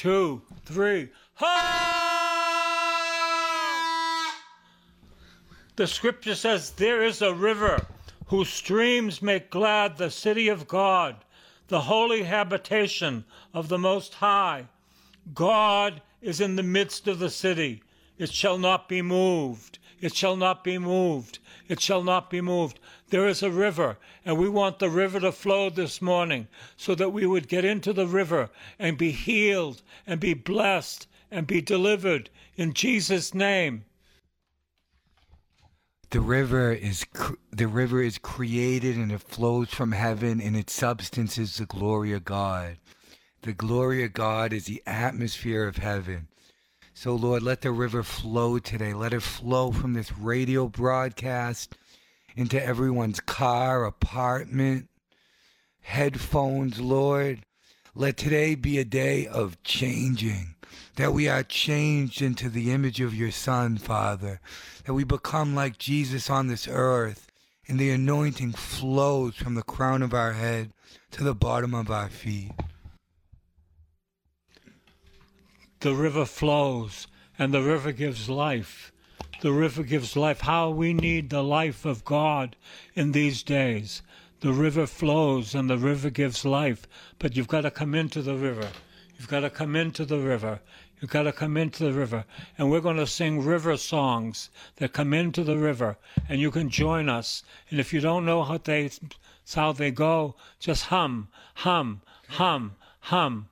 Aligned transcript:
two, 0.00 0.40
three. 0.64 1.10
Ha! 1.34 1.60
The 5.76 5.86
scripture 5.86 6.34
says, 6.34 6.70
There 6.70 7.04
is 7.04 7.20
a 7.20 7.34
river 7.34 7.84
whose 8.28 8.48
streams 8.48 9.20
make 9.20 9.50
glad 9.50 9.98
the 9.98 10.10
city 10.10 10.48
of 10.48 10.66
God, 10.66 11.16
the 11.68 11.82
holy 11.82 12.22
habitation 12.22 13.26
of 13.52 13.68
the 13.68 13.76
Most 13.76 14.14
High. 14.14 14.68
God 15.34 16.00
is 16.22 16.40
in 16.40 16.56
the 16.56 16.62
midst 16.62 17.06
of 17.06 17.18
the 17.18 17.28
city. 17.28 17.82
It 18.20 18.30
shall 18.30 18.58
not 18.58 18.86
be 18.86 19.00
moved. 19.00 19.78
It 20.02 20.14
shall 20.14 20.36
not 20.36 20.62
be 20.62 20.76
moved. 20.76 21.38
It 21.68 21.80
shall 21.80 22.02
not 22.02 22.28
be 22.28 22.42
moved. 22.42 22.78
There 23.08 23.26
is 23.26 23.42
a 23.42 23.50
river, 23.50 23.96
and 24.26 24.36
we 24.36 24.46
want 24.46 24.78
the 24.78 24.90
river 24.90 25.20
to 25.20 25.32
flow 25.32 25.70
this 25.70 26.02
morning 26.02 26.46
so 26.76 26.94
that 26.96 27.14
we 27.14 27.24
would 27.24 27.48
get 27.48 27.64
into 27.64 27.94
the 27.94 28.06
river 28.06 28.50
and 28.78 28.98
be 28.98 29.10
healed 29.10 29.80
and 30.06 30.20
be 30.20 30.34
blessed 30.34 31.06
and 31.30 31.46
be 31.46 31.62
delivered 31.62 32.28
in 32.56 32.74
Jesus' 32.74 33.32
name. 33.32 33.86
The 36.10 36.20
river 36.20 36.72
is 36.72 37.06
the 37.50 37.68
river 37.68 38.02
is 38.02 38.18
created 38.18 38.96
and 38.96 39.10
it 39.10 39.22
flows 39.22 39.70
from 39.70 39.92
heaven 39.92 40.42
and 40.42 40.54
its 40.54 40.74
substance 40.74 41.38
is 41.38 41.56
the 41.56 41.64
glory 41.64 42.12
of 42.12 42.26
God. 42.26 42.76
The 43.40 43.54
glory 43.54 44.04
of 44.04 44.12
God 44.12 44.52
is 44.52 44.66
the 44.66 44.82
atmosphere 44.84 45.66
of 45.66 45.78
heaven. 45.78 46.28
So 47.02 47.14
Lord, 47.14 47.42
let 47.42 47.62
the 47.62 47.70
river 47.70 48.02
flow 48.02 48.58
today. 48.58 48.92
Let 48.92 49.14
it 49.14 49.22
flow 49.22 49.72
from 49.72 49.94
this 49.94 50.12
radio 50.18 50.68
broadcast 50.68 51.74
into 52.36 52.62
everyone's 52.62 53.20
car, 53.20 53.86
apartment, 53.86 54.90
headphones, 55.80 56.78
Lord. 56.78 57.46
Let 57.94 58.18
today 58.18 58.54
be 58.54 58.78
a 58.78 58.84
day 58.84 59.26
of 59.26 59.62
changing, 59.62 60.56
that 60.96 61.14
we 61.14 61.26
are 61.26 61.42
changed 61.42 62.20
into 62.20 62.50
the 62.50 62.70
image 62.70 63.00
of 63.00 63.14
your 63.14 63.30
Son, 63.30 63.78
Father, 63.78 64.38
that 64.84 64.92
we 64.92 65.04
become 65.04 65.54
like 65.54 65.78
Jesus 65.78 66.28
on 66.28 66.48
this 66.48 66.68
earth, 66.68 67.28
and 67.66 67.78
the 67.78 67.92
anointing 67.92 68.52
flows 68.52 69.36
from 69.36 69.54
the 69.54 69.62
crown 69.62 70.02
of 70.02 70.12
our 70.12 70.34
head 70.34 70.74
to 71.12 71.24
the 71.24 71.34
bottom 71.34 71.72
of 71.72 71.90
our 71.90 72.10
feet. 72.10 72.52
The 75.80 75.94
river 75.94 76.26
flows, 76.26 77.06
and 77.38 77.54
the 77.54 77.62
river 77.62 77.92
gives 77.92 78.28
life. 78.28 78.92
The 79.40 79.50
river 79.50 79.82
gives 79.82 80.14
life. 80.14 80.42
How 80.42 80.68
we 80.68 80.92
need 80.92 81.30
the 81.30 81.42
life 81.42 81.86
of 81.86 82.04
God 82.04 82.54
in 82.94 83.12
these 83.12 83.42
days. 83.42 84.02
The 84.40 84.52
river 84.52 84.86
flows 84.86 85.54
and 85.54 85.70
the 85.70 85.78
river 85.78 86.10
gives 86.10 86.44
life, 86.44 86.86
but 87.18 87.34
you've 87.34 87.48
got 87.48 87.62
to 87.62 87.70
come 87.70 87.94
into 87.94 88.20
the 88.20 88.36
river. 88.36 88.68
You've 89.18 89.28
got 89.28 89.40
to 89.40 89.48
come 89.48 89.74
into 89.74 90.04
the 90.04 90.18
river. 90.18 90.60
You've 91.00 91.10
got 91.10 91.22
to 91.22 91.32
come 91.32 91.56
into 91.56 91.84
the 91.84 91.94
river. 91.94 92.26
And 92.58 92.70
we're 92.70 92.82
going 92.82 92.98
to 92.98 93.06
sing 93.06 93.42
river 93.42 93.78
songs 93.78 94.50
that 94.76 94.92
come 94.92 95.14
into 95.14 95.42
the 95.42 95.56
river, 95.56 95.96
and 96.28 96.40
you 96.42 96.50
can 96.50 96.68
join 96.68 97.08
us. 97.08 97.42
And 97.70 97.80
if 97.80 97.94
you 97.94 98.00
don't 98.00 98.26
know 98.26 98.42
how 98.42 98.58
they, 98.58 98.90
how 99.54 99.72
they 99.72 99.90
go, 99.90 100.36
just 100.58 100.84
hum, 100.84 101.28
hum, 101.54 102.02
hum, 102.28 102.76
hum. 103.00 103.48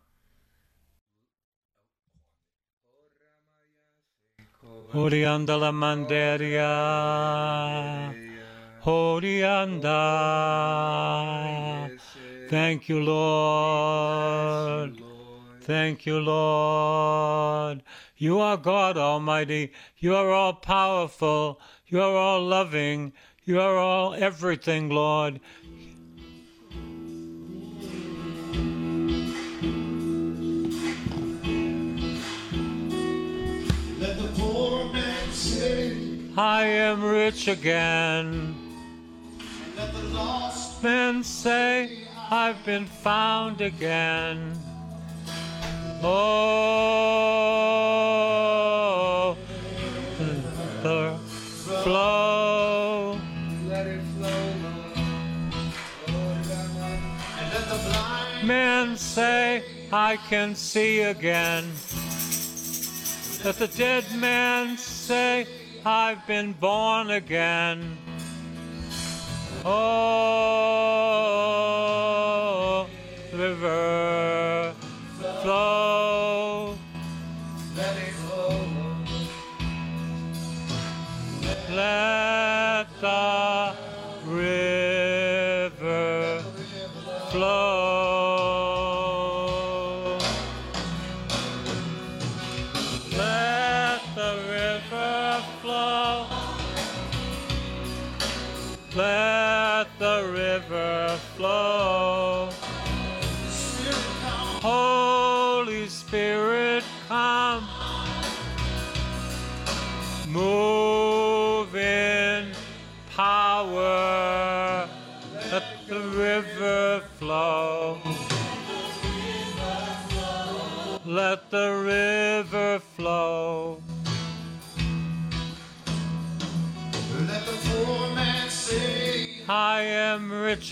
Orianda 4.94 5.56
la 5.58 5.70
manderia, 5.70 6.64
Orianda. 8.84 9.98
Thank 12.48 12.88
you, 12.88 13.00
Lord. 13.02 14.96
Thank 15.60 16.06
you, 16.06 16.18
Lord. 16.18 17.82
You 18.16 18.40
are 18.40 18.56
God 18.56 18.96
Almighty. 18.96 19.72
You 19.98 20.14
are 20.14 20.30
all 20.30 20.54
powerful. 20.54 21.60
You 21.88 22.00
are 22.00 22.16
all 22.16 22.40
loving. 22.42 23.12
You 23.44 23.60
are 23.60 23.76
all 23.76 24.14
everything, 24.14 24.88
Lord. 24.88 25.40
I 36.38 36.66
am 36.66 37.02
rich 37.02 37.48
again. 37.48 38.54
let 39.76 39.92
the 39.92 40.02
lost 40.14 40.80
Men 40.84 41.24
say, 41.24 42.06
I've 42.30 42.64
been 42.64 42.86
found 42.86 43.60
again. 43.60 44.56
Oh, 46.00 46.86
the 50.84 51.18
flow. 51.82 53.18
and 53.18 53.68
let 53.68 53.84
the 57.68 57.78
blind 57.90 58.46
Men 58.46 58.96
say, 58.96 59.64
I 59.92 60.18
can 60.30 60.54
see 60.54 61.00
again. 61.00 61.64
Let 63.44 63.56
the 63.56 63.66
dead 63.76 64.04
man 64.14 64.78
say, 64.78 65.48
I've 65.90 66.26
been 66.26 66.52
born 66.52 67.10
again. 67.12 67.96
Oh, 69.64 69.96
river, 73.32 74.27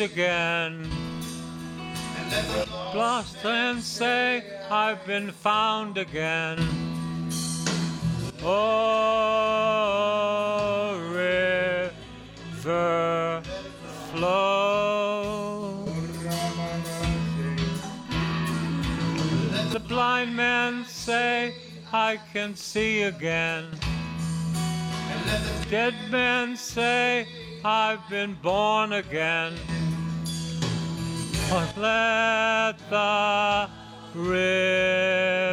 am 0.00 0.10
again. 0.10 0.90
Lost 2.94 3.44
and 3.44 3.82
say, 3.82 4.42
I've 4.70 5.04
been 5.06 5.30
found 5.30 5.98
again. 5.98 6.58
Oh, 8.42 8.58
river 11.12 11.92
flow. 14.12 15.84
The 19.72 19.80
blind 19.80 20.36
man 20.36 20.84
say, 20.84 21.54
I 21.92 22.18
can 22.32 22.54
see 22.56 23.02
again. 23.02 23.66
Dead 25.70 25.94
men 26.10 26.56
say, 26.56 27.26
I've 27.68 28.08
been 28.08 28.34
born 28.34 28.92
again. 28.92 29.54
But 31.50 31.76
let 31.76 32.78
the 32.88 33.68
river 34.14 35.44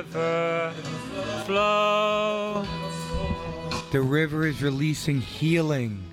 flow. 1.48 2.68
The 3.92 4.00
river 4.00 4.46
is 4.46 4.62
releasing 4.62 5.22
healing. 5.22 6.04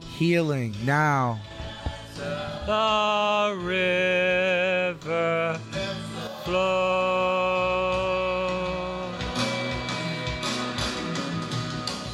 Healing 0.00 0.74
now. 0.86 1.38
The 2.64 3.54
river 3.62 5.60
flow. 6.44 7.20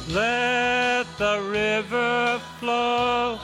Let 0.09 1.07
the 1.17 1.39
river 1.49 2.41
flow. 2.67 3.39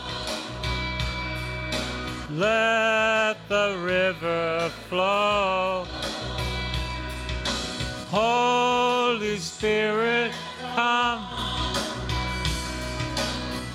Let 2.30 3.38
the 3.48 3.78
river 3.80 4.70
flow. 4.90 5.86
Holy 8.12 9.38
Spirit, 9.38 10.34
come. 10.76 11.24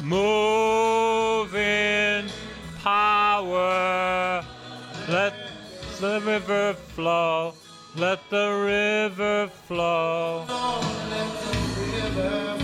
Move 0.03 1.55
in 1.55 2.29
power. 2.83 4.45
Let 5.09 5.33
the 5.99 6.21
river 6.27 6.75
flow. 6.75 7.55
Let 7.97 8.21
the 8.29 8.49
river 8.75 9.51
flow. 9.67 10.45
Let 11.15 11.31
the 11.45 11.57
river 11.81 12.58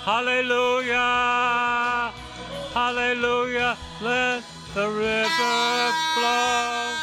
Hallelujah. 0.06 1.12
Hallelujah. 2.74 3.78
Let 4.02 4.44
the 4.74 4.90
river 4.90 5.92
flow. 6.16 6.96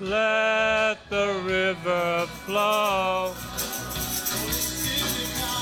Let 0.00 0.98
the 1.08 1.40
river 1.44 2.26
flow. 2.44 3.32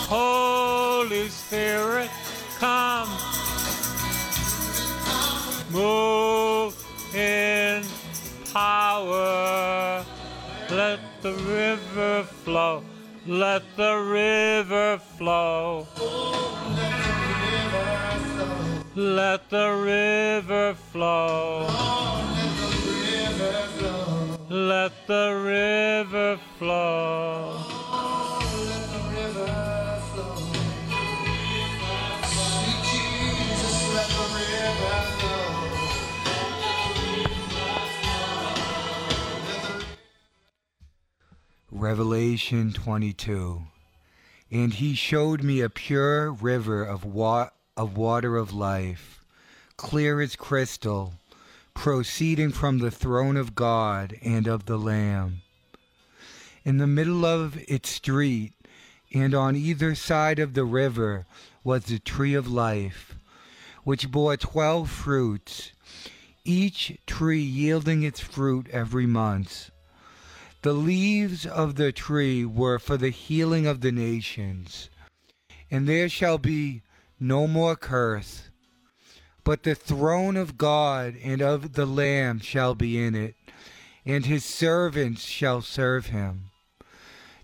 Holy 0.09 1.29
Spirit, 1.29 2.11
come. 2.59 3.14
Move 5.75 6.73
in 7.13 7.83
power. 8.53 10.05
Let 10.71 11.01
the 11.21 11.33
river 11.33 12.23
flow. 12.23 12.85
Let 13.27 13.63
the 13.77 13.97
river 13.97 14.99
flow. 15.19 15.89
Let 18.95 19.51
the 19.51 19.69
river 19.73 20.75
flow. 20.93 21.67
Let 24.49 24.93
the 25.09 25.27
river 25.45 26.39
flow. 26.57 27.24
Revelation 41.85 42.73
22. 42.73 43.61
And 44.51 44.73
he 44.73 44.95
showed 44.95 45.43
me 45.43 45.61
a 45.61 45.69
pure 45.69 46.33
river 46.33 46.83
of, 46.83 47.05
wa- 47.05 47.51
of 47.77 47.95
water 47.95 48.39
of 48.39 48.55
life, 48.55 49.23
clear 49.77 50.23
as 50.23 50.35
crystal, 50.35 51.13
proceeding 51.75 52.53
from 52.53 52.79
the 52.79 52.91
throne 52.91 53.37
of 53.37 53.55
God 53.55 54.17
and 54.23 54.47
of 54.47 54.65
the 54.65 54.79
Lamb. 54.79 55.43
In 56.65 56.79
the 56.79 56.87
middle 56.87 57.27
of 57.27 57.63
its 57.69 57.91
street, 57.91 58.55
and 59.13 59.35
on 59.35 59.55
either 59.55 59.95
side 59.95 60.39
of 60.39 60.55
the 60.55 60.65
river, 60.65 61.27
was 61.63 61.85
the 61.85 61.99
tree 61.99 62.33
of 62.33 62.49
life, 62.49 63.15
which 63.83 64.11
bore 64.11 64.39
twelve 64.39 64.89
fruits, 64.89 65.73
each 66.47 66.97
tree 67.07 67.43
yielding 67.43 68.03
its 68.03 68.21
fruit 68.21 68.69
every 68.71 69.05
month. 69.07 69.71
The 70.65 70.73
leaves 70.73 71.45
of 71.45 71.75
the 71.75 71.93
tree 71.93 72.43
were 72.43 72.79
for 72.79 72.97
the 72.97 73.11
healing 73.11 73.67
of 73.67 73.83
the 73.83 73.93
nations. 73.93 74.89
And 75.71 75.87
there 75.87 76.09
shall 76.09 76.39
be 76.39 76.81
no 77.21 77.47
more 77.47 77.77
curse, 77.77 78.49
but 79.45 79.65
the 79.65 79.75
throne 79.75 80.39
of 80.39 80.57
God 80.57 81.17
and 81.23 81.43
of 81.43 81.75
the 81.75 81.85
Lamb 81.85 82.39
shall 82.41 82.75
be 82.75 82.99
in 82.99 83.15
it, 83.15 83.35
and 84.07 84.25
his 84.25 84.43
servants 84.43 85.25
shall 85.25 85.61
serve 85.61 86.07
him. 86.07 86.45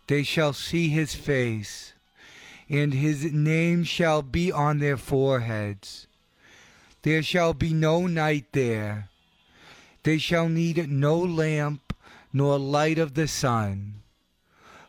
They 0.06 0.22
shall 0.22 0.54
see 0.54 0.88
his 0.88 1.14
face, 1.14 1.92
and 2.70 2.94
his 2.94 3.30
name 3.34 3.84
shall 3.84 4.22
be 4.22 4.50
on 4.50 4.78
their 4.78 4.96
foreheads. 4.96 6.06
There 7.02 7.22
shall 7.22 7.52
be 7.52 7.74
no 7.74 8.06
night 8.06 8.46
there. 8.52 9.10
They 10.04 10.16
shall 10.16 10.48
need 10.48 10.90
no 10.90 11.18
lamp 11.18 11.89
nor 12.32 12.58
light 12.58 12.98
of 12.98 13.14
the 13.14 13.28
sun. 13.28 14.02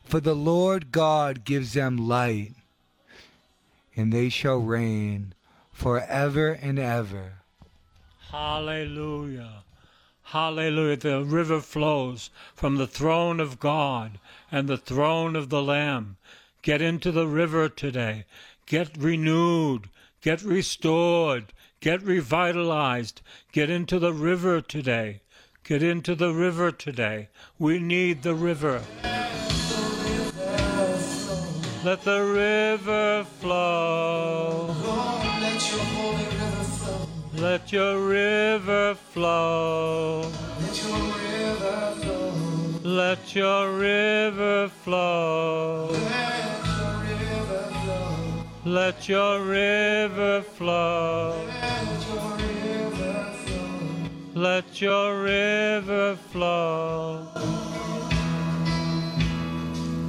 For 0.03 0.19
the 0.19 0.35
Lord 0.35 0.91
God 0.91 1.45
gives 1.45 1.73
them 1.73 1.97
light, 1.97 2.53
and 3.95 4.11
they 4.11 4.29
shall 4.29 4.57
reign 4.57 5.33
forever 5.71 6.51
and 6.51 6.77
ever. 6.77 7.33
Hallelujah. 8.31 9.63
Hallelujah. 10.23 10.97
The 10.97 11.23
river 11.23 11.59
flows 11.59 12.29
from 12.55 12.77
the 12.77 12.88
throne 12.88 13.39
of 13.41 13.59
God 13.59 14.19
and 14.51 14.69
the 14.69 14.77
throne 14.77 15.36
of 15.36 15.50
the 15.50 15.62
Lamb. 15.62 16.17
Get 16.62 16.81
into 16.81 17.12
the 17.12 17.27
river 17.27 17.67
today. 17.67 18.25
Get 18.65 18.95
renewed. 18.98 19.89
Get 20.21 20.41
restored. 20.43 21.51
Get 21.81 22.01
revitalized. 22.03 23.21
Get 23.51 23.69
into 23.69 24.00
the 24.00 24.13
river 24.13 24.62
today. 24.62 25.21
Get 25.63 25.84
into 25.84 26.15
the 26.15 26.34
river 26.34 26.72
today. 26.72 27.30
We 27.60 27.77
need 27.77 28.24
the 28.24 28.34
river. 28.34 28.82
Let 31.84 32.03
the 32.03 32.24
river 32.24 33.24
flow. 33.39 34.75
Let 35.38 35.72
your 35.72 35.80
holy 35.80 36.25
river 36.25 36.65
flow. 36.65 37.08
Let 37.34 37.72
your 37.72 38.08
river 38.08 38.96
flow. 38.96 40.32
Let 42.84 43.36
your 43.36 43.77
river 43.77 44.70
flow. 44.84 45.91
Let 45.94 46.68
your 46.68 47.00
river 47.06 47.70
flow. 47.72 48.44
Let 48.65 49.08
your 49.08 49.46
river 49.46 50.41
flow. 50.41 51.48
Let 54.41 54.81
your 54.81 55.21
river 55.21 56.15
flow. 56.15 57.27
Flow. 57.36 57.62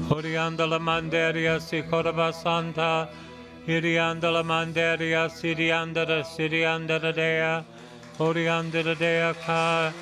Oriandala 0.08 0.80
manderia 0.80 1.60
sikoraba 1.60 2.32
santa. 2.32 3.10
Iriandala 3.68 4.42
manderia 4.42 5.28
siriandara 5.28 6.24
siriandara 6.24 7.14
dea. 7.14 7.62
Oriandara 8.18 8.98
dea 8.98 9.34
ka. 9.44 9.92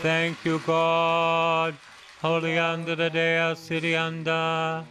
Thank 0.00 0.44
you, 0.44 0.60
God. 0.60 1.74
Oriandara 2.22 3.10
dea 3.10 3.56
sirianda. 3.56 4.84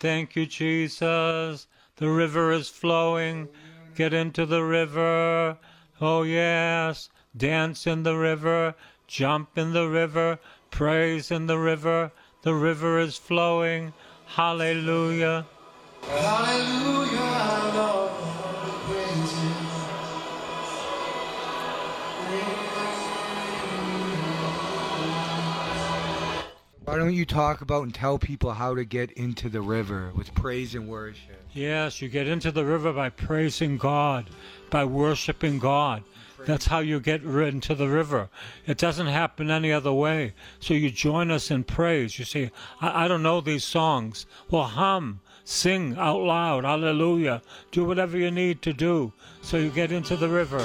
Thank 0.00 0.34
you, 0.34 0.46
Jesus. 0.46 1.68
The 1.94 2.08
river 2.08 2.50
is 2.50 2.68
flowing. 2.68 3.48
Get 3.94 4.12
into 4.12 4.46
the 4.46 4.64
river. 4.64 5.56
Oh, 6.00 6.24
yes. 6.24 7.08
Dance 7.36 7.86
in 7.86 8.02
the 8.02 8.16
river. 8.16 8.74
Jump 9.06 9.56
in 9.56 9.72
the 9.72 9.88
river. 9.88 10.38
Praise 10.70 11.30
in 11.30 11.46
the 11.46 11.58
river. 11.58 12.12
The 12.42 12.54
river 12.54 12.98
is 12.98 13.16
flowing. 13.16 13.92
Hallelujah. 14.26 15.46
Hallelujah, 16.02 17.72
Lord, 17.74 18.10
praise 18.86 19.44
you. 19.44 19.70
Why 26.84 26.96
don't 26.96 27.14
you 27.14 27.24
talk 27.24 27.60
about 27.60 27.84
and 27.84 27.94
tell 27.94 28.18
people 28.18 28.52
how 28.52 28.74
to 28.74 28.84
get 28.84 29.12
into 29.12 29.48
the 29.48 29.60
river 29.60 30.10
with 30.16 30.34
praise 30.34 30.74
and 30.74 30.88
worship? 30.88 31.40
Yes, 31.52 32.02
you 32.02 32.08
get 32.08 32.26
into 32.26 32.50
the 32.50 32.64
river 32.64 32.92
by 32.92 33.10
praising 33.10 33.76
God, 33.76 34.28
by 34.70 34.84
worshiping 34.84 35.60
God. 35.60 36.02
That's 36.46 36.66
how 36.66 36.80
you 36.80 37.00
get 37.00 37.22
into 37.22 37.74
the 37.74 37.88
river. 37.88 38.28
It 38.66 38.78
doesn't 38.78 39.06
happen 39.06 39.50
any 39.50 39.72
other 39.72 39.92
way. 39.92 40.34
So 40.58 40.74
you 40.74 40.90
join 40.90 41.30
us 41.30 41.50
in 41.50 41.64
praise. 41.64 42.18
You 42.18 42.24
say, 42.24 42.50
I, 42.80 43.04
I 43.04 43.08
don't 43.08 43.22
know 43.22 43.40
these 43.40 43.64
songs. 43.64 44.26
Well, 44.50 44.64
hum. 44.64 45.20
Sing 45.42 45.96
out 45.96 46.20
loud, 46.20 46.64
hallelujah. 46.64 47.42
Do 47.72 47.84
whatever 47.84 48.16
you 48.16 48.30
need 48.30 48.62
to 48.62 48.72
do 48.72 49.12
so 49.42 49.56
you 49.56 49.70
get 49.70 49.90
into 49.90 50.14
the 50.14 50.28
river. 50.28 50.64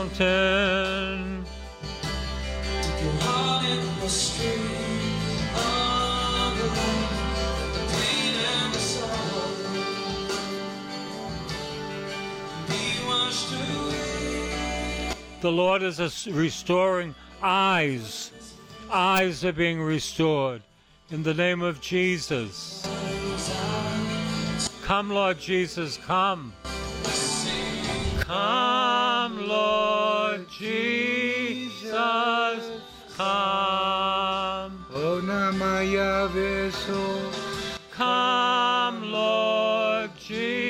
Away. 0.00 0.40
the 15.40 15.50
Lord 15.50 15.82
is 15.82 16.28
restoring 16.30 17.14
eyes. 17.42 18.30
Eyes 18.92 19.44
are 19.44 19.52
being 19.52 19.80
restored 19.80 20.62
in 21.10 21.22
the 21.22 21.34
name 21.34 21.62
of 21.62 21.80
Jesus. 21.80 22.86
Come, 24.82 25.10
Lord 25.10 25.38
Jesus, 25.38 25.96
come. 25.96 26.52
Come, 28.20 28.99
Lord 29.38 30.48
Jesus, 30.50 31.92
come. 33.16 34.84
Oh, 34.92 35.20
Namaya 35.22 36.28
Veso. 36.30 37.02
Come, 37.90 39.12
Lord 39.12 40.10
Jesus, 40.18 40.69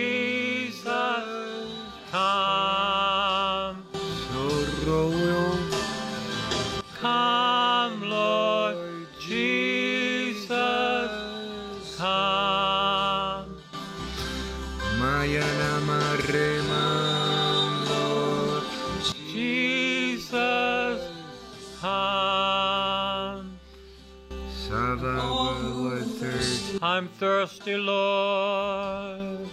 thirsty, 27.21 27.77
Lord. 27.77 29.47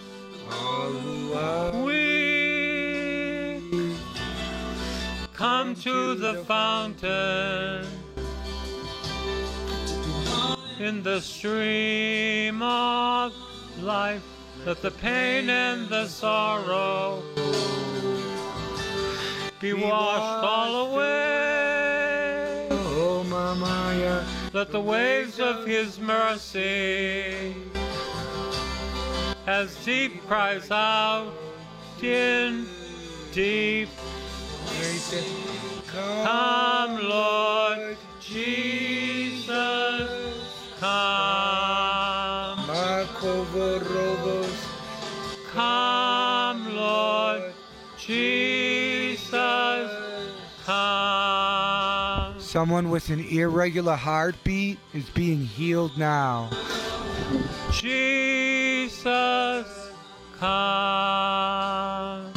All 0.50 0.90
who 0.90 1.34
are 1.34 1.72
We 1.84 3.62
come 5.34 5.76
to 5.76 6.16
the 6.16 6.46
fountain 6.46 7.86
in 10.80 11.04
the 11.04 11.20
stream 11.20 12.62
of 12.62 13.34
life. 13.82 14.24
Let 14.66 14.82
the 14.82 14.92
pain 14.92 15.50
and 15.50 15.90
the 15.90 16.08
sorrow 16.08 17.22
be 19.60 19.74
washed 19.74 20.46
all 20.54 20.94
away. 20.94 22.70
Oh, 22.72 23.26
Mamaya. 23.28 24.37
Let 24.58 24.72
the 24.72 24.82
waves 24.82 25.40
of 25.40 25.68
his 25.68 26.00
mercy 26.00 27.54
as 29.46 29.76
deep 29.86 30.26
cries 30.26 30.72
out 30.72 31.32
in 32.02 32.66
deep 33.32 33.90
Come, 35.92 37.08
Lord 37.08 37.98
Jesus, 38.20 39.54
come. 40.80 41.57
Someone 52.58 52.90
with 52.90 53.12
an 53.12 53.20
irregular 53.20 53.96
heartbeat 53.96 54.80
is 54.92 55.08
being 55.12 55.46
healed 55.46 55.96
now. 55.96 56.50
Jesus, 57.72 59.68
come. 60.40 62.34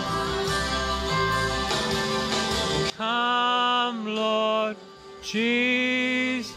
Come, 2.98 4.14
Lord 4.14 4.76
Jesus, 5.22 6.54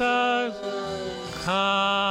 come. 1.45 2.02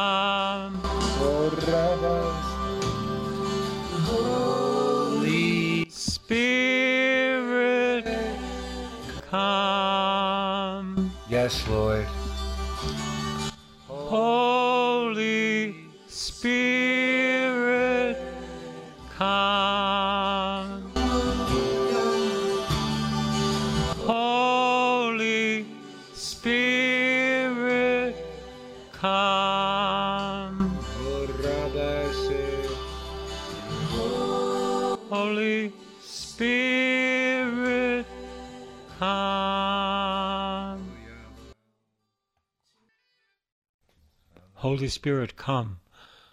Holy 44.63 44.87
Spirit, 44.87 45.37
come. 45.37 45.81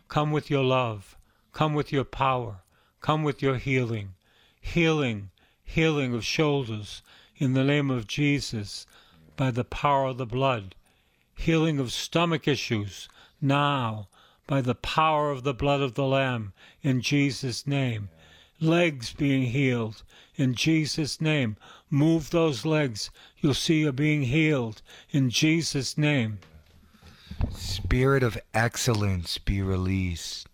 Come 0.07 0.31
with 0.31 0.51
your 0.51 0.63
love. 0.63 1.17
Come 1.51 1.73
with 1.73 1.91
your 1.91 2.03
power. 2.03 2.61
Come 3.01 3.23
with 3.23 3.41
your 3.41 3.57
healing. 3.57 4.13
Healing, 4.61 5.31
healing 5.63 6.13
of 6.13 6.23
shoulders 6.23 7.01
in 7.37 7.53
the 7.53 7.63
name 7.63 7.89
of 7.89 8.05
Jesus 8.05 8.85
by 9.35 9.49
the 9.49 9.63
power 9.63 10.05
of 10.05 10.19
the 10.19 10.27
blood. 10.27 10.75
Healing 11.35 11.79
of 11.79 11.91
stomach 11.91 12.47
issues 12.47 13.09
now 13.41 14.09
by 14.45 14.61
the 14.61 14.75
power 14.75 15.31
of 15.31 15.43
the 15.43 15.53
blood 15.53 15.81
of 15.81 15.95
the 15.95 16.05
Lamb 16.05 16.53
in 16.83 17.01
Jesus' 17.01 17.65
name. 17.65 18.09
Legs 18.59 19.11
being 19.11 19.47
healed 19.47 20.03
in 20.39 20.53
Jesus' 20.55 21.19
name. 21.19 21.57
Move 21.89 22.29
those 22.29 22.65
legs. 22.65 23.09
You'll 23.37 23.53
see 23.53 23.81
you're 23.81 23.91
being 23.91 24.23
healed 24.23 24.81
in 25.11 25.29
Jesus' 25.29 25.97
name. 25.97 26.39
Spirit 27.51 28.23
of 28.23 28.37
excellence 28.53 29.37
be 29.37 29.61
released. 29.61 30.47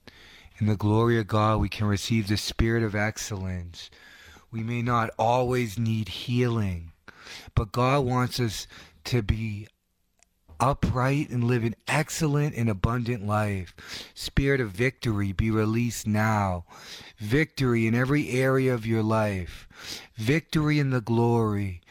In 0.57 0.67
the 0.67 0.75
glory 0.75 1.19
of 1.19 1.27
God, 1.27 1.59
we 1.59 1.69
can 1.69 1.87
receive 1.87 2.27
the 2.27 2.37
spirit 2.37 2.83
of 2.83 2.95
excellence. 2.95 3.89
We 4.51 4.63
may 4.63 4.81
not 4.81 5.09
always 5.19 5.77
need 5.77 6.07
healing, 6.09 6.93
but 7.53 7.71
God 7.71 8.05
wants 8.05 8.39
us 8.39 8.67
to 9.05 9.21
be 9.21 9.67
upright 10.59 11.29
and 11.29 11.43
live 11.43 11.63
an 11.63 11.75
excellent 11.87 12.55
and 12.55 12.69
abundant 12.69 13.25
life. 13.25 13.73
Spirit 14.13 14.61
of 14.61 14.71
victory 14.71 15.31
be 15.31 15.51
released 15.51 16.07
now. 16.07 16.65
Victory 17.17 17.87
in 17.87 17.95
every 17.95 18.29
area 18.29 18.73
of 18.73 18.85
your 18.85 19.03
life. 19.03 19.67
Victory 20.15 20.79
in 20.79 20.89
the 20.89 21.01
glory. 21.01 21.81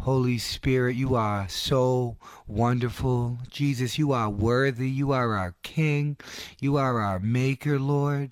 Holy 0.00 0.38
Spirit, 0.38 0.94
you 0.94 1.14
are 1.14 1.48
so 1.48 2.16
wonderful. 2.46 3.38
Jesus, 3.50 3.98
you 3.98 4.12
are 4.12 4.30
worthy. 4.30 4.88
You 4.88 5.12
are 5.12 5.34
our 5.34 5.54
King. 5.62 6.16
You 6.60 6.76
are 6.76 7.00
our 7.00 7.18
Maker, 7.18 7.78
Lord. 7.78 8.30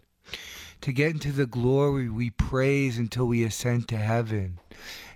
To 0.83 0.93
get 0.93 1.13
into 1.13 1.33
the 1.33 1.47
glory, 1.47 2.09
we 2.09 2.31
praise 2.31 2.99
until 2.99 3.27
we 3.27 3.43
ascend 3.43 3.89
to 3.89 3.97
heaven. 3.97 4.59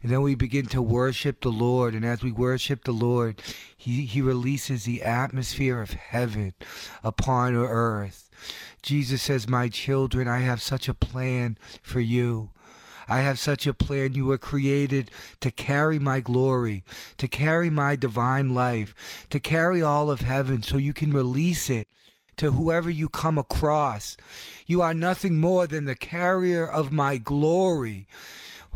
And 0.02 0.12
then 0.12 0.22
we 0.22 0.34
begin 0.34 0.66
to 0.66 0.82
worship 0.82 1.40
the 1.40 1.50
Lord. 1.50 1.94
And 1.94 2.04
as 2.04 2.22
we 2.22 2.32
worship 2.32 2.84
the 2.84 2.92
Lord, 2.92 3.42
He, 3.76 4.04
he 4.04 4.20
releases 4.20 4.84
the 4.84 5.02
atmosphere 5.02 5.80
of 5.80 5.92
heaven 5.92 6.54
upon 7.02 7.56
earth. 7.56 8.30
Jesus 8.82 9.22
says, 9.22 9.48
My 9.48 9.68
children, 9.68 10.28
I 10.28 10.38
have 10.38 10.62
such 10.62 10.88
a 10.88 10.94
plan 10.94 11.58
for 11.82 12.00
you. 12.00 12.50
I 13.08 13.20
have 13.20 13.38
such 13.38 13.66
a 13.66 13.74
plan. 13.74 14.14
You 14.14 14.26
were 14.26 14.38
created 14.38 15.10
to 15.40 15.50
carry 15.50 15.98
my 15.98 16.20
glory, 16.20 16.84
to 17.16 17.26
carry 17.26 17.70
my 17.70 17.96
divine 17.96 18.54
life, 18.54 19.26
to 19.30 19.40
carry 19.40 19.82
all 19.82 20.10
of 20.10 20.20
heaven 20.20 20.62
so 20.62 20.76
you 20.76 20.92
can 20.92 21.12
release 21.12 21.70
it 21.70 21.88
to 22.36 22.52
whoever 22.52 22.90
you 22.90 23.08
come 23.08 23.38
across. 23.38 24.16
You 24.66 24.82
are 24.82 24.94
nothing 24.94 25.40
more 25.40 25.66
than 25.66 25.86
the 25.86 25.96
carrier 25.96 26.66
of 26.66 26.92
my 26.92 27.16
glory. 27.16 28.06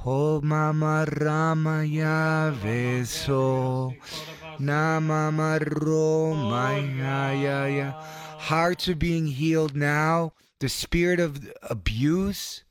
Oh, 0.05 0.41
mama 0.41 1.07
rama 1.21 1.85
ya 1.85 2.51
veso. 2.51 3.95
Ya 7.31 7.67
ya. 7.67 7.93
Hearts 8.39 8.89
are 8.89 8.97
being 8.97 9.29
healed 9.29 9.77
now. 9.77 10.33
The 10.59 10.69
spirit 10.69 11.21
of 11.21 11.49
abuse, 11.63 12.65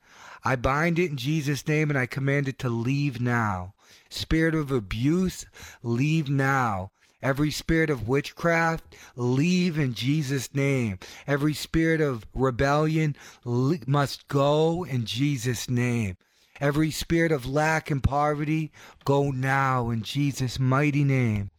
I 0.43 0.57
bind 0.57 0.99
it 0.99 1.11
in 1.11 1.15
Jesus' 1.15 1.65
name 1.67 1.89
and 1.89 1.97
I 1.97 2.05
command 2.05 2.49
it 2.49 2.59
to 2.59 2.69
leave 2.69 3.21
now. 3.21 3.75
Spirit 4.09 4.53
of 4.53 4.69
abuse, 4.69 5.45
leave 5.83 6.29
now. 6.29 6.91
Every 7.21 7.51
spirit 7.51 7.89
of 7.89 8.09
witchcraft, 8.09 8.95
leave 9.15 9.79
in 9.79 9.93
Jesus' 9.93 10.53
name. 10.53 10.99
Every 11.27 11.53
spirit 11.53 12.01
of 12.01 12.25
rebellion 12.33 13.15
le- 13.45 13.79
must 13.87 14.27
go 14.27 14.83
in 14.83 15.05
Jesus' 15.05 15.69
name. 15.69 16.17
Every 16.61 16.91
spirit 16.91 17.31
of 17.31 17.47
lack 17.47 17.89
and 17.89 18.03
poverty, 18.03 18.71
go 19.03 19.31
now 19.31 19.89
in 19.89 20.03
Jesus' 20.03 20.59
mighty 20.59 21.03
name. 21.03 21.49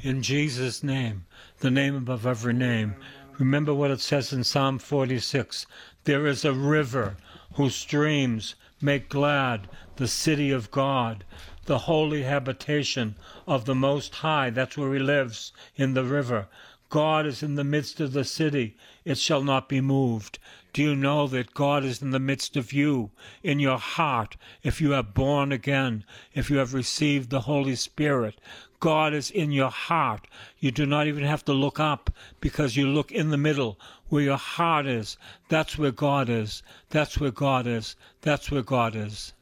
In 0.00 0.22
Jesus' 0.22 0.84
name, 0.84 1.26
the 1.58 1.72
name 1.72 1.96
above 1.96 2.24
every 2.24 2.54
name. 2.54 2.94
Remember 3.40 3.74
what 3.74 3.90
it 3.90 4.00
says 4.00 4.32
in 4.32 4.44
Psalm 4.44 4.78
46 4.78 5.66
There 6.04 6.24
is 6.24 6.44
a 6.44 6.52
river 6.52 7.16
whose 7.54 7.74
streams 7.74 8.54
make 8.80 9.08
glad 9.08 9.68
the 9.96 10.06
city 10.06 10.52
of 10.52 10.70
God, 10.70 11.24
the 11.64 11.78
holy 11.78 12.22
habitation 12.22 13.16
of 13.48 13.64
the 13.64 13.74
Most 13.74 14.14
High. 14.14 14.50
That's 14.50 14.78
where 14.78 14.94
He 14.94 15.00
lives, 15.00 15.52
in 15.74 15.94
the 15.94 16.04
river. 16.04 16.46
God 16.92 17.24
is 17.24 17.42
in 17.42 17.54
the 17.54 17.64
midst 17.64 18.00
of 18.00 18.12
the 18.12 18.22
city, 18.22 18.76
it 19.06 19.16
shall 19.16 19.42
not 19.42 19.66
be 19.66 19.80
moved. 19.80 20.38
Do 20.74 20.82
you 20.82 20.94
know 20.94 21.26
that 21.28 21.54
God 21.54 21.86
is 21.86 22.02
in 22.02 22.10
the 22.10 22.18
midst 22.18 22.54
of 22.54 22.74
you, 22.74 23.12
in 23.42 23.58
your 23.60 23.78
heart, 23.78 24.36
if 24.62 24.78
you 24.78 24.92
are 24.92 25.02
born 25.02 25.52
again, 25.52 26.04
if 26.34 26.50
you 26.50 26.58
have 26.58 26.74
received 26.74 27.30
the 27.30 27.40
Holy 27.40 27.76
Spirit? 27.76 28.38
God 28.78 29.14
is 29.14 29.30
in 29.30 29.52
your 29.52 29.70
heart. 29.70 30.28
You 30.58 30.70
do 30.70 30.84
not 30.84 31.06
even 31.06 31.24
have 31.24 31.42
to 31.46 31.54
look 31.54 31.80
up 31.80 32.10
because 32.42 32.76
you 32.76 32.86
look 32.86 33.10
in 33.10 33.30
the 33.30 33.38
middle 33.38 33.80
where 34.08 34.24
your 34.24 34.36
heart 34.36 34.84
is. 34.84 35.16
That's 35.48 35.78
where 35.78 35.92
God 35.92 36.28
is. 36.28 36.62
That's 36.90 37.18
where 37.18 37.30
God 37.30 37.66
is. 37.66 37.96
That's 38.20 38.50
where 38.50 38.62
God 38.62 38.94
is. 38.94 39.32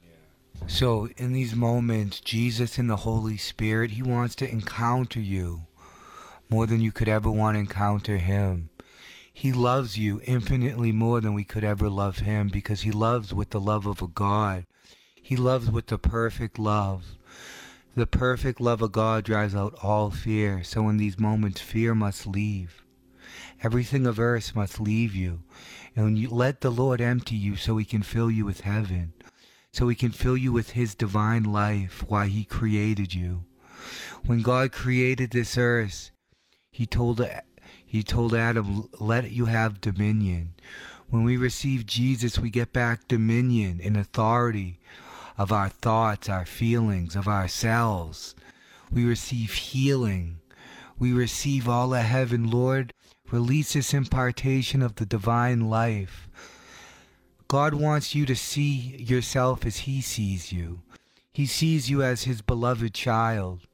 So, 0.69 1.09
in 1.16 1.33
these 1.33 1.57
moments, 1.57 2.21
Jesus 2.21 2.78
and 2.78 2.88
the 2.88 3.02
Holy 3.02 3.38
Spirit, 3.38 3.90
He 3.90 4.04
wants 4.04 4.37
to 4.37 4.49
encounter 4.49 5.19
you 5.19 5.62
more 6.50 6.66
than 6.66 6.80
you 6.80 6.92
could 6.92 7.09
ever 7.09 7.30
want 7.30 7.54
to 7.54 7.61
encounter 7.61 8.19
Him. 8.19 8.71
He 9.33 9.52
loves 9.52 9.97
you 9.97 10.21
infinitely 10.25 10.92
more 10.92 11.21
than 11.21 11.35
we 11.35 11.45
could 11.45 11.64
ever 11.64 11.88
love 11.88 12.19
Him 12.19 12.49
because 12.49 12.83
He 12.83 12.90
loves 12.90 13.33
with 13.33 13.50
the 13.50 13.61
love 13.61 13.87
of 13.87 14.02
a 14.02 14.09
God. 14.09 14.66
He 15.14 15.37
loves 15.37 15.71
with 15.71 15.87
the 15.87 15.99
perfect 15.99 16.59
love. 16.59 17.16
The 17.95 18.07
perfect 18.07 18.61
love 18.61 18.83
of 18.83 18.92
God 18.92 19.25
drives 19.25 19.54
out 19.54 19.75
all 19.83 20.11
fear. 20.11 20.62
So, 20.64 20.88
in 20.88 20.97
these 20.97 21.19
moments, 21.19 21.61
fear 21.61 21.95
must 21.95 22.26
leave. 22.26 22.83
Everything 23.62 24.07
of 24.07 24.19
earth 24.19 24.54
must 24.54 24.80
leave 24.80 25.14
you. 25.14 25.42
And 25.95 26.19
you 26.19 26.28
let 26.30 26.60
the 26.60 26.71
Lord 26.71 27.00
empty 27.00 27.36
you 27.36 27.56
so 27.56 27.76
He 27.76 27.84
can 27.84 28.02
fill 28.02 28.30
you 28.30 28.45
with 28.45 28.60
heaven 28.60 29.13
so 29.73 29.89
he 29.89 29.95
can 29.95 30.10
fill 30.10 30.36
you 30.36 30.52
with 30.52 30.71
his 30.71 30.95
divine 30.95 31.45
life 31.45 32.04
why 32.08 32.26
he 32.26 32.45
created 32.45 33.15
you. 33.15 33.45
When 34.26 34.43
God 34.43 34.73
created 34.73 35.30
this 35.30 35.56
earth, 35.56 36.10
he 36.71 36.87
told 36.87 37.25
he 37.85 38.02
told 38.02 38.35
Adam, 38.35 38.89
"Let 38.99 39.33
you 39.33 39.47
have 39.47 39.80
dominion." 39.80 40.54
When 41.09 41.25
we 41.25 41.37
receive 41.37 41.87
Jesus, 41.87 42.39
we 42.39 42.50
get 42.50 42.73
back 42.73 43.09
dominion 43.09 43.80
and 43.83 43.97
authority 43.97 44.78
of 45.37 45.50
our 45.50 45.69
thoughts, 45.69 46.28
our 46.28 46.47
feelings, 46.47 47.17
of 47.17 47.26
ourselves. 47.26 48.35
We 48.93 49.04
receive 49.04 49.52
healing. 49.52 50.39
We 50.99 51.13
receive 51.13 51.69
all 51.69 51.95
of 51.95 52.04
heaven, 52.04 52.50
Lord. 52.50 52.93
Release 53.30 53.73
this 53.73 53.95
impartation 53.95 54.83
of 54.83 54.97
the 54.97 55.06
divine 55.06 55.69
life. 55.69 56.28
God 57.49 57.75
wants 57.75 58.15
you 58.15 58.26
to 58.26 58.37
see 58.37 58.97
yourself 58.97 59.67
as 59.67 59.78
He 59.78 60.00
sees 60.00 60.52
you. 60.52 60.83
He 61.33 61.47
sees 61.47 61.91
you 61.91 62.02
as 62.02 62.25
His 62.25 62.43
beloved 62.43 62.95
child. 62.95 63.67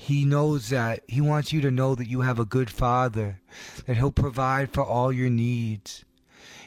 He 0.00 0.24
knows 0.24 0.68
that 0.68 1.02
He 1.08 1.20
wants 1.20 1.52
you 1.52 1.60
to 1.60 1.72
know 1.72 1.96
that 1.96 2.08
you 2.08 2.20
have 2.20 2.38
a 2.38 2.44
good 2.44 2.70
Father, 2.70 3.40
that 3.84 3.96
He'll 3.96 4.12
provide 4.12 4.70
for 4.70 4.84
all 4.84 5.12
your 5.12 5.28
needs. 5.28 6.04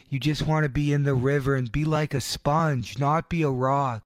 You 0.09 0.19
just 0.19 0.45
want 0.45 0.65
to 0.65 0.69
be 0.69 0.91
in 0.91 1.03
the 1.03 1.15
river 1.15 1.55
and 1.55 1.71
be 1.71 1.85
like 1.85 2.13
a 2.13 2.19
sponge, 2.19 2.99
not 2.99 3.29
be 3.29 3.41
a 3.41 3.49
rock. 3.49 4.03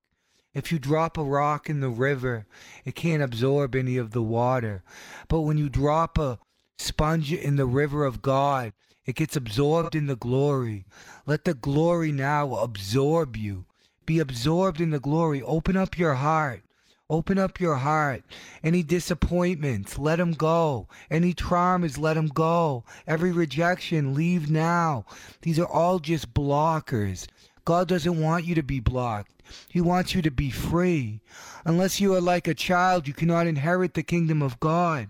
If 0.54 0.72
you 0.72 0.78
drop 0.78 1.18
a 1.18 1.24
rock 1.24 1.72
in 1.72 1.80
the 1.80 1.90
river, 1.90 2.46
it 2.86 2.94
can't 2.94 3.24
absorb 3.24 3.74
any 3.74 3.98
of 3.98 4.12
the 4.12 4.22
water. 4.22 4.84
But 5.28 5.42
when 5.42 5.58
you 5.58 5.70
drop 5.70 6.20
a 6.20 6.38
sponge 6.78 7.34
in 7.34 7.56
the 7.56 7.66
river 7.66 8.06
of 8.06 8.22
God, 8.22 8.74
it 9.08 9.16
gets 9.16 9.36
absorbed 9.36 9.96
in 9.96 10.06
the 10.06 10.16
glory. 10.16 10.86
Let 11.26 11.46
the 11.46 11.56
glory 11.56 12.12
now 12.12 12.58
absorb 12.58 13.36
you. 13.36 13.66
Be 14.06 14.20
absorbed 14.20 14.80
in 14.80 14.92
the 14.92 15.00
glory. 15.00 15.42
Open 15.42 15.76
up 15.76 15.98
your 15.98 16.14
heart. 16.14 16.62
Open 17.08 17.38
up 17.38 17.60
your 17.60 17.76
heart. 17.76 18.24
Any 18.64 18.82
disappointments, 18.82 20.00
let 20.00 20.16
them 20.16 20.32
go. 20.32 20.88
Any 21.12 21.36
traumas, 21.36 22.00
let 22.00 22.16
them 22.16 22.28
go. 22.28 22.84
Every 23.06 23.32
rejection, 23.32 24.16
leave 24.16 24.50
now. 24.50 25.06
These 25.44 25.60
are 25.60 25.68
all 25.68 26.00
just 26.00 26.34
blockers. 26.34 27.28
God 27.64 27.88
doesn't 27.88 28.20
want 28.20 28.46
you 28.46 28.56
to 28.56 28.64
be 28.64 28.80
blocked. 28.80 29.32
He 29.70 29.82
wants 29.82 30.16
you 30.16 30.24
to 30.24 30.32
be 30.32 30.50
free. 30.50 31.22
Unless 31.64 32.02
you 32.02 32.12
are 32.16 32.22
like 32.22 32.48
a 32.48 32.56
child, 32.56 33.08
you 33.08 33.14
cannot 33.14 33.46
inherit 33.46 33.94
the 33.94 34.02
kingdom 34.02 34.42
of 34.42 34.60
God. 34.60 35.10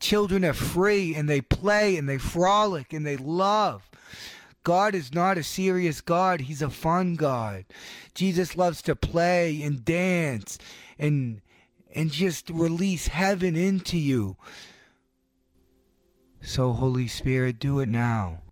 Children 0.00 0.44
are 0.44 0.52
free 0.52 1.14
and 1.14 1.28
they 1.28 1.40
play 1.40 1.96
and 1.96 2.08
they 2.08 2.18
frolic 2.18 2.92
and 2.92 3.06
they 3.06 3.16
love. 3.16 3.88
God 4.64 4.96
is 4.96 5.14
not 5.14 5.38
a 5.38 5.44
serious 5.44 6.00
God, 6.00 6.42
He's 6.42 6.62
a 6.62 6.68
fun 6.68 7.14
God. 7.14 7.64
Jesus 8.14 8.56
loves 8.56 8.82
to 8.82 8.96
play 8.96 9.62
and 9.62 9.84
dance 9.84 10.58
and 10.98 11.40
and 11.94 12.10
just 12.10 12.50
release 12.50 13.08
heaven 13.08 13.56
into 13.56 13.96
you. 13.96 14.36
So 16.40 16.72
Holy 16.72 17.08
Spirit, 17.08 17.58
do 17.58 17.80
it 17.80 17.88
now. 17.88 18.42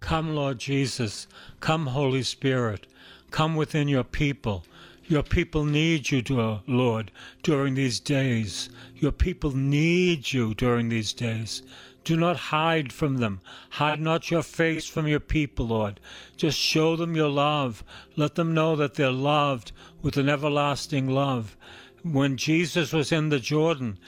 Come, 0.00 0.34
Lord 0.34 0.58
Jesus. 0.58 1.26
Come, 1.60 1.88
Holy 1.88 2.22
Spirit. 2.22 2.86
Come 3.30 3.54
within 3.56 3.88
your 3.88 4.04
people. 4.04 4.64
Your 5.04 5.22
people 5.22 5.64
need 5.64 6.10
you, 6.10 6.22
dear 6.22 6.60
Lord, 6.66 7.10
during 7.42 7.74
these 7.74 7.98
days. 7.98 8.70
Your 8.94 9.12
people 9.12 9.50
need 9.56 10.32
you 10.32 10.54
during 10.54 10.88
these 10.88 11.12
days. 11.12 11.62
Do 12.02 12.16
not 12.16 12.36
hide 12.36 12.92
from 12.92 13.18
them. 13.18 13.40
Hide 13.70 14.00
not 14.00 14.30
your 14.30 14.42
face 14.42 14.86
from 14.86 15.06
your 15.06 15.20
people, 15.20 15.66
Lord. 15.66 16.00
Just 16.36 16.58
show 16.58 16.96
them 16.96 17.14
your 17.14 17.28
love. 17.28 17.84
Let 18.16 18.36
them 18.36 18.54
know 18.54 18.74
that 18.76 18.94
they're 18.94 19.10
loved 19.10 19.72
with 20.00 20.16
an 20.16 20.28
everlasting 20.28 21.08
love. 21.08 21.56
When 22.02 22.36
Jesus 22.38 22.92
was 22.92 23.12
in 23.12 23.28
the 23.28 23.38
Jordan, 23.38 23.98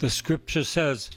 the 0.00 0.10
scripture 0.10 0.64
says, 0.64 1.10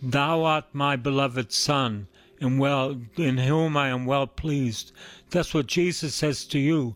Thou 0.00 0.44
art 0.44 0.66
my 0.72 0.96
beloved 0.96 1.52
Son, 1.52 2.06
and 2.40 2.58
well 2.58 3.00
in 3.16 3.38
whom 3.38 3.76
I 3.76 3.88
am 3.88 4.04
well 4.04 4.26
pleased. 4.26 4.92
That's 5.30 5.54
what 5.54 5.66
Jesus 5.66 6.14
says 6.14 6.44
to 6.46 6.58
you. 6.58 6.94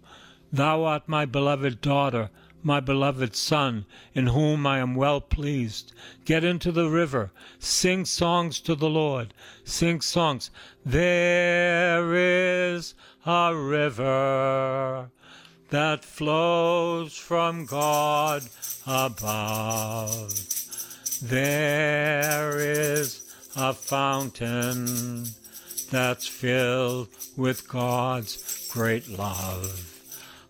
Thou 0.52 0.85
art 0.85 1.09
my 1.09 1.24
beloved 1.24 1.80
daughter, 1.80 2.30
my 2.66 2.81
beloved 2.81 3.37
son, 3.37 3.87
in 4.12 4.26
whom 4.26 4.66
I 4.66 4.81
am 4.81 4.96
well 4.96 5.20
pleased. 5.20 5.92
Get 6.24 6.42
into 6.42 6.72
the 6.72 6.90
river, 6.90 7.31
sing 7.61 8.05
songs 8.05 8.59
to 8.62 8.74
the 8.74 8.90
Lord, 8.90 9.33
sing 9.62 10.00
songs. 10.00 10.50
There 10.85 12.12
is 12.12 12.94
a 13.24 13.55
river 13.55 15.11
that 15.70 16.05
flows 16.05 17.16
from 17.16 17.66
God 17.66 18.42
above. 18.85 20.35
There 21.22 22.59
is 22.59 23.33
a 23.55 23.72
fountain 23.72 25.26
that's 25.92 26.26
filled 26.26 27.09
with 27.37 27.68
God's 27.68 28.68
great 28.72 29.09
love. 29.09 29.95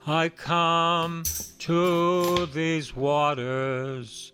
I 0.08 0.28
come 0.28 1.24
to 1.58 2.46
these 2.46 2.94
waters, 2.94 4.32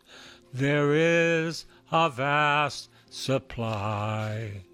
there 0.53 0.93
is 0.93 1.65
a 1.91 2.11
vast 2.11 2.91
supply. 3.09 4.65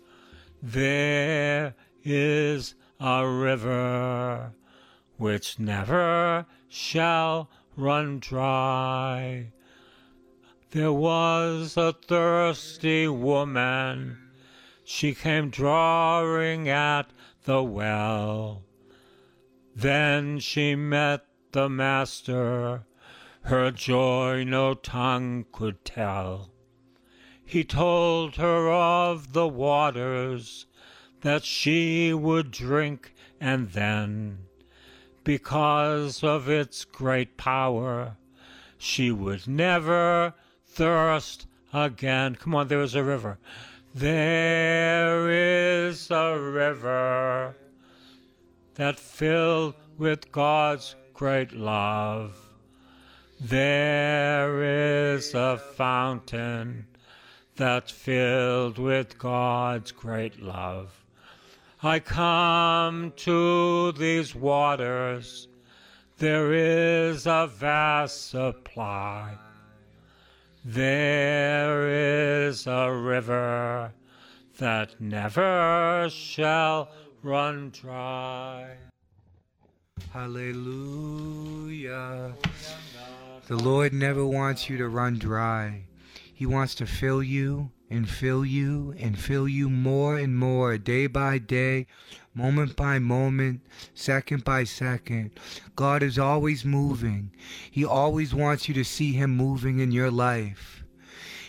There 0.60 1.76
is 2.02 2.74
a 2.98 3.28
river 3.28 4.54
which 5.18 5.60
never 5.60 6.46
shall 6.68 7.48
run 7.76 8.18
dry. 8.18 9.52
There 10.72 10.92
was 10.92 11.76
a 11.76 11.92
thirsty 11.92 13.06
woman. 13.06 14.18
she 14.82 15.14
came 15.14 15.50
drawing 15.50 16.68
at 16.68 17.04
the 17.44 17.62
well. 17.62 18.64
Then 19.80 20.40
she 20.40 20.74
met 20.74 21.24
the 21.52 21.68
Master, 21.68 22.82
her 23.42 23.70
joy 23.70 24.42
no 24.42 24.74
tongue 24.74 25.46
could 25.52 25.84
tell. 25.84 26.50
He 27.44 27.62
told 27.62 28.34
her 28.34 28.72
of 28.72 29.34
the 29.34 29.46
waters 29.46 30.66
that 31.20 31.44
she 31.44 32.12
would 32.12 32.50
drink, 32.50 33.14
and 33.40 33.70
then, 33.70 34.46
because 35.22 36.24
of 36.24 36.48
its 36.48 36.84
great 36.84 37.36
power, 37.36 38.16
she 38.78 39.12
would 39.12 39.46
never 39.46 40.34
thirst 40.66 41.46
again. 41.72 42.34
Come 42.34 42.56
on, 42.56 42.66
there 42.66 42.82
is 42.82 42.96
a 42.96 43.04
river. 43.04 43.38
There 43.94 45.30
is 45.30 46.10
a 46.10 46.36
river 46.36 47.54
that 48.78 48.98
filled 48.98 49.74
with 49.98 50.30
God's 50.30 50.94
great 51.12 51.52
love. 51.52 52.36
There 53.40 55.16
is 55.16 55.34
a 55.34 55.58
fountain 55.58 56.86
that's 57.56 57.90
filled 57.90 58.78
with 58.78 59.18
God's 59.18 59.90
great 59.90 60.40
love. 60.40 61.04
I 61.82 61.98
come 61.98 63.12
to 63.16 63.90
these 63.92 64.32
waters, 64.36 65.48
there 66.18 66.52
is 66.52 67.26
a 67.26 67.50
vast 67.52 68.30
supply. 68.30 69.36
There 70.64 72.46
is 72.46 72.68
a 72.68 72.92
river 72.92 73.92
that 74.58 75.00
never 75.00 76.08
shall 76.10 76.90
run 77.22 77.70
dry. 77.70 78.76
Hallelujah. 80.12 81.54
The 83.46 83.56
Lord 83.56 83.92
never 83.92 84.24
wants 84.24 84.70
you 84.70 84.76
to 84.78 84.88
run 84.88 85.18
dry. 85.18 85.84
He 86.32 86.46
wants 86.46 86.74
to 86.76 86.86
fill 86.86 87.22
you 87.22 87.70
and 87.90 88.08
fill 88.08 88.44
you 88.44 88.94
and 88.98 89.18
fill 89.18 89.48
you 89.48 89.68
more 89.68 90.16
and 90.16 90.36
more, 90.36 90.78
day 90.78 91.08
by 91.08 91.38
day, 91.38 91.86
moment 92.34 92.76
by 92.76 92.98
moment, 92.98 93.62
second 93.94 94.44
by 94.44 94.64
second. 94.64 95.32
God 95.74 96.02
is 96.02 96.18
always 96.18 96.64
moving. 96.64 97.32
He 97.70 97.84
always 97.84 98.34
wants 98.34 98.68
you 98.68 98.74
to 98.74 98.84
see 98.84 99.12
Him 99.14 99.36
moving 99.36 99.80
in 99.80 99.90
your 99.90 100.10
life. 100.10 100.84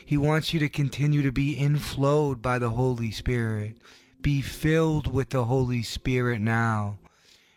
He 0.06 0.18
wants 0.18 0.54
you 0.54 0.60
to 0.62 0.70
continue 0.70 1.22
to 1.22 1.32
be 1.32 1.56
inflowed 1.56 2.42
by 2.42 2.58
the 2.58 2.72
Holy 2.72 3.12
Spirit. 3.12 3.78
Be 4.22 4.42
filled 4.42 5.12
with 5.12 5.30
the 5.30 5.46
Holy 5.46 5.82
Spirit 5.82 6.42
now. 6.42 7.00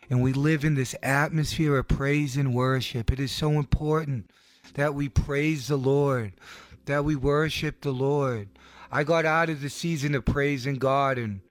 And 0.09 0.21
we 0.21 0.31
live 0.31 0.63
in 0.63 0.75
this 0.75 0.95
atmosphere 1.03 1.77
of 1.77 1.87
praise 1.87 2.37
and 2.37 2.53
worship. 2.53 3.11
It 3.11 3.19
is 3.19 3.31
so 3.31 3.51
important 3.51 4.29
that 4.75 4.93
we 4.93 5.09
praise 5.09 5.67
the 5.67 5.77
Lord, 5.77 6.33
that 6.85 7.03
we 7.03 7.15
worship 7.15 7.81
the 7.81 7.91
Lord. 7.91 8.49
I 8.91 9.03
got 9.03 9.25
out 9.25 9.49
of 9.49 9.61
the 9.61 9.69
season 9.69 10.15
of 10.15 10.25
praising 10.25 10.75
God 10.75 11.17
and 11.17 11.41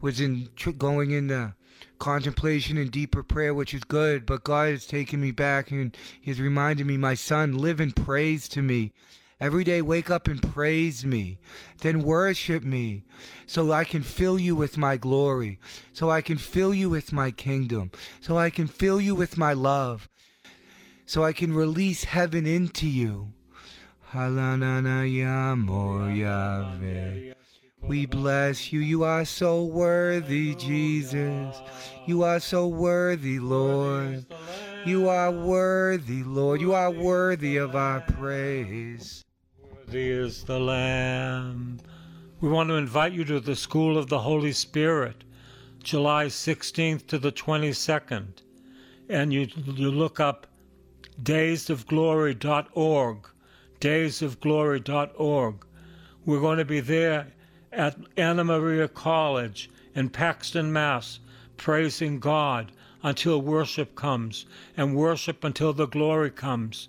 was 0.00 0.20
in 0.20 0.48
going 0.76 1.10
into 1.10 1.54
contemplation 1.98 2.76
and 2.76 2.90
deeper 2.90 3.22
prayer, 3.22 3.54
which 3.54 3.72
is 3.72 3.84
good. 3.84 4.26
But 4.26 4.44
God 4.44 4.70
has 4.70 4.86
taken 4.86 5.20
me 5.20 5.30
back 5.30 5.70
and 5.70 5.96
He's 6.20 6.40
reminded 6.40 6.86
me, 6.86 6.96
my 6.96 7.14
son, 7.14 7.56
live 7.56 7.80
in 7.80 7.92
praise 7.92 8.48
to 8.48 8.62
me. 8.62 8.92
Every 9.40 9.64
day, 9.64 9.80
wake 9.80 10.10
up 10.10 10.28
and 10.28 10.42
praise 10.52 11.02
me. 11.04 11.38
Then 11.78 12.02
worship 12.02 12.62
me 12.62 13.04
so 13.46 13.72
I 13.72 13.84
can 13.84 14.02
fill 14.02 14.38
you 14.38 14.54
with 14.54 14.76
my 14.76 14.98
glory, 14.98 15.58
so 15.94 16.10
I 16.10 16.20
can 16.20 16.36
fill 16.36 16.74
you 16.74 16.90
with 16.90 17.10
my 17.10 17.30
kingdom, 17.30 17.90
so 18.20 18.36
I 18.36 18.50
can 18.50 18.66
fill 18.66 19.00
you 19.00 19.14
with 19.14 19.38
my 19.38 19.54
love, 19.54 20.10
so 21.06 21.24
I 21.24 21.32
can 21.32 21.54
release 21.54 22.04
heaven 22.04 22.46
into 22.46 22.86
you. 22.86 23.32
We 27.82 28.06
bless 28.06 28.72
you. 28.72 28.80
You 28.80 29.04
are 29.04 29.24
so 29.24 29.64
worthy, 29.64 30.54
Jesus. 30.54 31.56
You 32.06 32.24
are 32.24 32.40
so 32.40 32.68
worthy, 32.68 33.38
Lord. 33.38 34.26
You 34.84 35.08
are 35.08 35.30
worthy, 35.30 36.22
Lord. 36.24 36.60
You 36.60 36.74
are 36.74 36.90
worthy 36.90 37.56
of 37.56 37.74
our 37.74 38.00
praise. 38.02 39.24
Worthy 39.90 40.10
is 40.12 40.44
the 40.44 40.60
Lamb. 40.60 41.80
We 42.40 42.48
want 42.48 42.68
to 42.68 42.76
invite 42.76 43.12
you 43.12 43.24
to 43.24 43.40
the 43.40 43.56
School 43.56 43.98
of 43.98 44.08
the 44.08 44.20
Holy 44.20 44.52
Spirit, 44.52 45.24
July 45.82 46.26
16th 46.26 47.08
to 47.08 47.18
the 47.18 47.32
22nd. 47.32 48.34
And 49.08 49.32
you, 49.32 49.48
you 49.66 49.90
look 49.90 50.20
up 50.20 50.46
daysofglory.org, 51.20 53.16
daysofglory.org. 53.80 55.66
We're 56.24 56.40
going 56.40 56.58
to 56.58 56.64
be 56.64 56.78
there 56.78 57.26
at 57.72 57.96
Anna 58.16 58.44
Maria 58.44 58.86
College 58.86 59.70
in 59.96 60.08
Paxton, 60.08 60.72
Mass, 60.72 61.18
praising 61.56 62.20
God 62.20 62.70
until 63.02 63.42
worship 63.42 63.96
comes, 63.96 64.46
and 64.76 64.94
worship 64.94 65.42
until 65.42 65.72
the 65.72 65.88
glory 65.88 66.30
comes. 66.30 66.88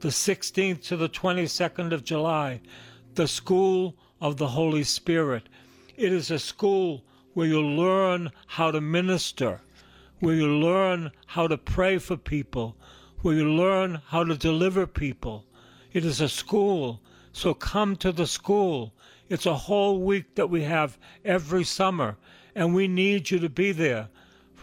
The 0.00 0.08
16th 0.08 0.82
to 0.84 0.96
the 0.96 1.10
22nd 1.10 1.92
of 1.92 2.04
July, 2.04 2.62
the 3.16 3.28
School 3.28 3.96
of 4.18 4.38
the 4.38 4.46
Holy 4.48 4.82
Spirit. 4.82 5.46
It 5.94 6.10
is 6.10 6.30
a 6.30 6.38
school 6.38 7.04
where 7.34 7.46
you 7.46 7.60
learn 7.60 8.30
how 8.46 8.70
to 8.70 8.80
minister, 8.80 9.60
where 10.20 10.34
you 10.34 10.48
learn 10.48 11.12
how 11.26 11.48
to 11.48 11.58
pray 11.58 11.98
for 11.98 12.16
people, 12.16 12.78
where 13.20 13.34
you 13.34 13.44
learn 13.44 14.00
how 14.06 14.24
to 14.24 14.38
deliver 14.38 14.86
people. 14.86 15.44
It 15.92 16.06
is 16.06 16.22
a 16.22 16.30
school, 16.30 17.02
so 17.34 17.52
come 17.52 17.94
to 17.96 18.10
the 18.10 18.26
school. 18.26 18.94
It's 19.28 19.44
a 19.44 19.54
whole 19.54 20.00
week 20.00 20.34
that 20.36 20.48
we 20.48 20.62
have 20.62 20.96
every 21.26 21.64
summer, 21.64 22.16
and 22.54 22.74
we 22.74 22.88
need 22.88 23.30
you 23.30 23.38
to 23.38 23.50
be 23.50 23.70
there. 23.70 24.08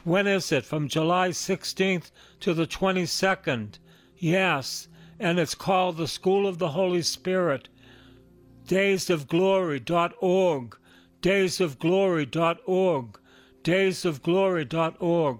When 0.04 0.26
is 0.26 0.52
it? 0.52 0.66
From 0.66 0.88
July 0.88 1.30
16th 1.30 2.10
to 2.40 2.56
the 2.56 2.66
22nd. 2.66 3.78
Yes, 4.18 4.88
and 5.20 5.40
it's 5.40 5.56
called 5.56 5.98
the 5.98 6.08
School 6.08 6.48
of 6.48 6.60
the 6.60 6.70
Holy 6.70 7.02
Spirit. 7.02 7.68
Daysofglory.org. 8.68 10.78
Daysofglory.org. 11.22 13.20
Daysofglory.org. 13.64 15.40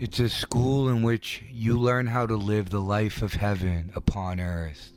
It's 0.00 0.18
a 0.18 0.28
school 0.28 0.88
in 0.88 1.02
which 1.02 1.44
you 1.48 1.78
learn 1.78 2.08
how 2.08 2.26
to 2.26 2.34
live 2.34 2.70
the 2.70 2.80
life 2.80 3.22
of 3.22 3.34
heaven 3.34 3.92
upon 3.94 4.40
earth, 4.40 4.90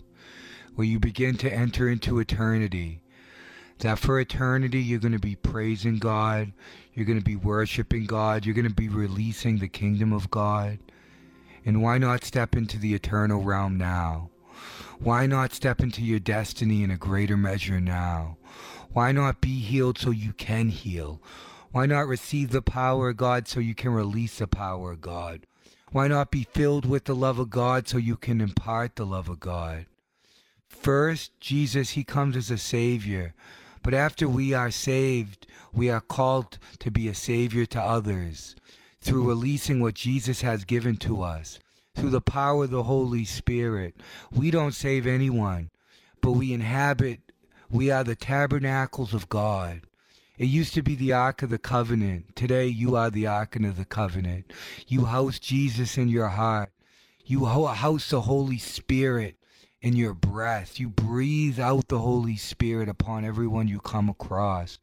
where 0.73 0.87
you 0.87 0.99
begin 0.99 1.37
to 1.37 1.53
enter 1.53 1.87
into 1.87 2.17
eternity. 2.17 3.03
That 3.79 3.99
for 3.99 4.19
eternity 4.19 4.81
you're 4.81 4.99
going 4.99 5.11
to 5.11 5.19
be 5.19 5.35
praising 5.35 5.99
God, 5.99 6.51
you're 6.95 7.05
going 7.05 7.19
to 7.19 7.23
be 7.23 7.35
worshiping 7.35 8.05
God, 8.05 8.43
you're 8.43 8.55
going 8.55 8.67
to 8.67 8.73
be 8.73 8.89
releasing 8.89 9.59
the 9.59 9.67
kingdom 9.67 10.13
of 10.13 10.31
God. 10.31 10.79
And 11.67 11.81
why 11.81 11.97
not 11.97 12.23
step 12.23 12.55
into 12.55 12.79
the 12.79 12.93
eternal 12.93 13.43
realm 13.43 13.77
now? 13.77 14.29
Why 14.99 15.27
not 15.27 15.51
step 15.51 15.81
into 15.81 16.01
your 16.01 16.17
destiny 16.17 16.81
in 16.81 16.89
a 16.91 16.97
greater 16.97 17.35
measure 17.35 17.81
now? 17.81 18.37
Why 18.93 19.11
not 19.11 19.41
be 19.41 19.59
healed 19.59 19.97
so 19.97 20.11
you 20.11 20.31
can 20.31 20.69
heal? 20.69 21.21
Why 21.71 21.85
not 21.85 22.07
receive 22.07 22.51
the 22.51 22.61
power 22.61 23.09
of 23.09 23.17
God 23.17 23.49
so 23.49 23.59
you 23.59 23.75
can 23.75 23.91
release 23.91 24.37
the 24.37 24.47
power 24.47 24.93
of 24.93 25.01
God? 25.01 25.45
Why 25.91 26.07
not 26.07 26.31
be 26.31 26.47
filled 26.53 26.85
with 26.85 27.03
the 27.03 27.13
love 27.13 27.37
of 27.37 27.49
God 27.49 27.89
so 27.89 27.97
you 27.97 28.15
can 28.15 28.39
impart 28.39 28.95
the 28.95 29.05
love 29.05 29.27
of 29.27 29.41
God? 29.41 29.87
First, 30.69 31.37
Jesus, 31.41 31.91
He 31.91 32.05
comes 32.05 32.37
as 32.37 32.49
a 32.49 32.57
Savior. 32.57 33.33
But 33.83 33.93
after 33.93 34.29
we 34.29 34.53
are 34.53 34.71
saved, 34.71 35.45
we 35.73 35.89
are 35.89 35.99
called 35.99 36.59
to 36.79 36.89
be 36.89 37.09
a 37.09 37.13
Savior 37.13 37.65
to 37.65 37.81
others 37.81 38.55
through 39.01 39.27
releasing 39.27 39.79
what 39.79 39.93
Jesus 39.93 40.41
has 40.41 40.65
given 40.65 40.97
to 40.97 41.21
us, 41.21 41.59
through 41.95 42.09
the 42.09 42.21
power 42.21 42.65
of 42.65 42.71
the 42.71 42.83
Holy 42.83 43.25
Spirit. 43.25 43.95
We 44.31 44.51
don't 44.51 44.73
save 44.73 45.07
anyone, 45.07 45.69
but 46.21 46.31
we 46.31 46.53
inhabit, 46.53 47.21
we 47.69 47.91
are 47.91 48.03
the 48.03 48.15
tabernacles 48.15 49.13
of 49.13 49.29
God. 49.29 49.81
It 50.37 50.45
used 50.45 50.75
to 50.75 50.83
be 50.83 50.93
the 50.93 51.13
Ark 51.13 51.41
of 51.41 51.49
the 51.49 51.57
Covenant. 51.57 52.35
Today, 52.35 52.67
you 52.67 52.95
are 52.95 53.09
the 53.09 53.25
Ark 53.25 53.55
of 53.55 53.75
the 53.75 53.85
Covenant. 53.85 54.53
You 54.87 55.05
house 55.05 55.39
Jesus 55.39 55.97
in 55.97 56.09
your 56.09 56.27
heart. 56.27 56.71
You 57.25 57.45
house 57.45 58.09
the 58.11 58.21
Holy 58.21 58.59
Spirit 58.59 59.35
in 59.81 59.95
your 59.95 60.13
breath. 60.13 60.79
You 60.79 60.89
breathe 60.89 61.59
out 61.59 61.87
the 61.87 61.99
Holy 61.99 62.37
Spirit 62.37 62.87
upon 62.87 63.25
everyone 63.25 63.67
you 63.67 63.79
come 63.79 64.09
across. 64.09 64.79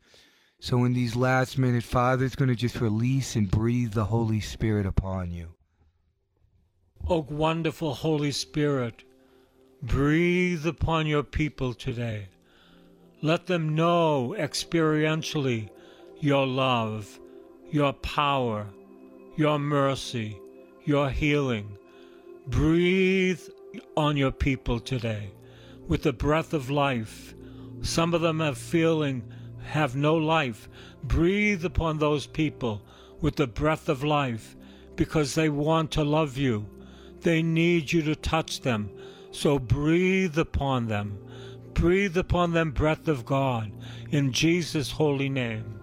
So, 0.65 0.85
in 0.85 0.95
these 0.95 1.15
last 1.15 1.59
minutes, 1.59 1.85
Father's 1.85 2.35
going 2.35 2.49
to 2.49 2.55
just 2.55 2.81
release 2.81 3.37
and 3.37 3.51
breathe 3.51 3.93
the 3.93 4.07
Holy 4.07 4.41
Spirit 4.41 4.87
upon 4.87 5.31
you. 5.31 5.49
O 7.07 7.21
wonderful 7.29 7.93
Holy 7.93 8.31
Spirit, 8.31 9.05
breathe 9.83 10.67
upon 10.67 11.07
your 11.07 11.23
people 11.23 11.75
today. 11.75 12.29
Let 13.21 13.47
them 13.47 13.75
know 13.75 14.35
experientially 14.39 15.69
your 16.21 16.47
love, 16.47 17.21
your 17.71 17.93
power, 17.93 18.67
your 19.37 19.59
mercy, 19.59 20.41
your 20.87 21.11
healing. 21.11 21.77
Breathe 22.47 23.43
on 23.99 24.17
your 24.17 24.33
people 24.33 24.81
today 24.81 25.31
with 25.89 26.05
the 26.05 26.15
breath 26.15 26.55
of 26.55 26.71
life. 26.71 27.35
Some 27.83 28.15
of 28.15 28.23
them 28.23 28.41
have 28.41 28.57
feeling 28.57 29.31
have 29.65 29.97
no 29.97 30.15
life. 30.15 30.69
Breathe 31.03 31.65
upon 31.65 31.99
those 31.99 32.27
people 32.27 32.83
with 33.21 33.37
the 33.37 33.47
breath 33.47 33.89
of 33.89 34.05
life 34.05 34.57
because 34.97 35.35
they 35.35 35.49
want 35.49 35.91
to 35.93 36.05
love 36.05 36.37
you. 36.37 36.67
They 37.21 37.43
need 37.43 37.93
you 37.93 38.03
to 38.03 38.15
touch 38.15 38.61
them. 38.61 38.91
So 39.31 39.59
breathe 39.59 40.39
upon 40.39 40.87
them. 40.87 41.19
Breathe 41.73 42.17
upon 42.17 42.53
them, 42.53 42.71
breath 42.71 43.09
of 43.09 43.27
God, 43.27 43.73
in 44.11 44.31
Jesus' 44.31 44.93
holy 44.93 45.29
name. 45.29 45.81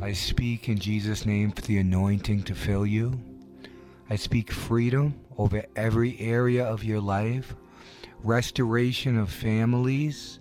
I 0.00 0.12
speak 0.12 0.68
in 0.68 0.78
Jesus' 0.78 1.24
name 1.24 1.50
for 1.50 1.62
the 1.62 1.78
anointing 1.78 2.42
to 2.44 2.54
fill 2.54 2.84
you. 2.84 3.18
I 4.10 4.16
speak 4.16 4.52
freedom 4.52 5.14
over 5.38 5.64
every 5.76 6.18
area 6.20 6.64
of 6.64 6.84
your 6.84 7.00
life, 7.00 7.54
restoration 8.22 9.18
of 9.18 9.30
families, 9.30 10.37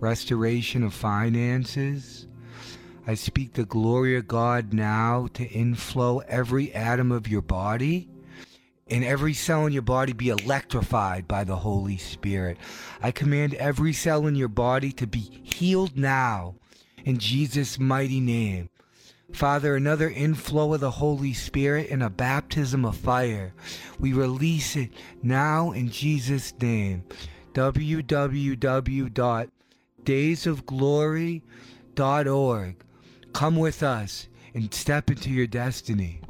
restoration 0.00 0.82
of 0.82 0.94
finances. 0.94 2.26
I 3.06 3.14
speak 3.14 3.52
the 3.52 3.64
glory 3.64 4.16
of 4.16 4.28
God 4.28 4.72
now 4.72 5.28
to 5.34 5.44
inflow 5.44 6.18
every 6.20 6.72
atom 6.74 7.12
of 7.12 7.28
your 7.28 7.42
body 7.42 8.08
and 8.88 9.04
every 9.04 9.34
cell 9.34 9.66
in 9.66 9.72
your 9.72 9.82
body 9.82 10.12
be 10.12 10.28
electrified 10.28 11.28
by 11.28 11.44
the 11.44 11.56
Holy 11.56 11.96
Spirit. 11.96 12.56
I 13.00 13.12
command 13.12 13.54
every 13.54 13.92
cell 13.92 14.26
in 14.26 14.34
your 14.34 14.48
body 14.48 14.90
to 14.92 15.06
be 15.06 15.40
healed 15.44 15.96
now 15.96 16.56
in 17.04 17.18
Jesus' 17.18 17.78
mighty 17.78 18.20
name. 18.20 18.68
Father, 19.32 19.76
another 19.76 20.10
inflow 20.10 20.74
of 20.74 20.80
the 20.80 20.90
Holy 20.90 21.32
Spirit 21.32 21.88
and 21.90 22.02
a 22.02 22.10
baptism 22.10 22.84
of 22.84 22.96
fire. 22.96 23.54
We 24.00 24.12
release 24.12 24.74
it 24.74 24.90
now 25.22 25.70
in 25.70 25.88
Jesus' 25.88 26.52
name. 26.60 27.04
www.daysofglory.org. 30.04 32.76
Come 33.32 33.56
with 33.56 33.82
us 33.82 34.28
and 34.54 34.72
step 34.74 35.10
into 35.10 35.30
your 35.30 35.46
destiny. 35.46 36.20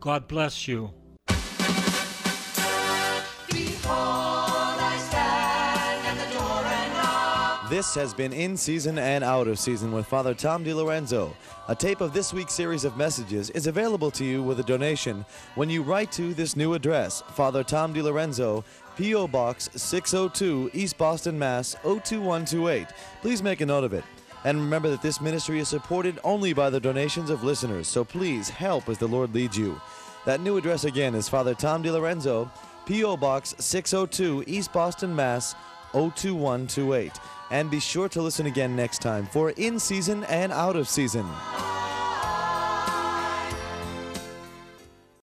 God 0.00 0.26
bless 0.28 0.66
you. 0.66 0.92
This 7.70 7.94
has 7.94 8.12
been 8.12 8.32
In 8.32 8.56
Season 8.56 8.98
and 8.98 9.22
Out 9.22 9.46
of 9.46 9.56
Season 9.56 9.92
with 9.92 10.04
Father 10.04 10.34
Tom 10.34 10.64
DiLorenzo. 10.64 11.32
A 11.68 11.74
tape 11.74 12.00
of 12.00 12.12
this 12.12 12.32
week's 12.32 12.52
series 12.52 12.84
of 12.84 12.96
messages 12.96 13.48
is 13.50 13.68
available 13.68 14.10
to 14.10 14.24
you 14.24 14.42
with 14.42 14.58
a 14.58 14.64
donation 14.64 15.24
when 15.54 15.70
you 15.70 15.84
write 15.84 16.10
to 16.12 16.34
this 16.34 16.56
new 16.56 16.74
address 16.74 17.22
Father 17.28 17.62
Tom 17.62 17.94
DiLorenzo, 17.94 18.64
P.O. 19.00 19.28
Box 19.28 19.70
602, 19.76 20.72
East 20.74 20.98
Boston, 20.98 21.38
Mass. 21.38 21.74
02128. 21.84 22.86
Please 23.22 23.42
make 23.42 23.62
a 23.62 23.66
note 23.66 23.82
of 23.82 23.94
it. 23.94 24.04
And 24.44 24.60
remember 24.60 24.90
that 24.90 25.00
this 25.00 25.22
ministry 25.22 25.58
is 25.58 25.68
supported 25.68 26.18
only 26.22 26.52
by 26.52 26.68
the 26.68 26.80
donations 26.80 27.30
of 27.30 27.42
listeners, 27.42 27.88
so 27.88 28.04
please 28.04 28.50
help 28.50 28.90
as 28.90 28.98
the 28.98 29.08
Lord 29.08 29.34
leads 29.34 29.56
you. 29.56 29.80
That 30.26 30.42
new 30.42 30.58
address 30.58 30.84
again 30.84 31.14
is 31.14 31.30
Father 31.30 31.54
Tom 31.54 31.82
DiLorenzo, 31.82 32.50
P.O. 32.84 33.16
Box 33.16 33.54
602, 33.58 34.44
East 34.46 34.70
Boston, 34.70 35.16
Mass. 35.16 35.54
02128. 35.92 37.12
And 37.50 37.70
be 37.70 37.80
sure 37.80 38.08
to 38.10 38.20
listen 38.20 38.44
again 38.44 38.76
next 38.76 39.00
time 39.00 39.24
for 39.24 39.52
In 39.52 39.78
Season 39.78 40.24
and 40.24 40.52
Out 40.52 40.76
of 40.76 40.90
Season. 40.90 41.26